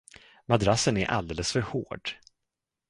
[0.47, 2.15] Madrassen är alldeles för hård.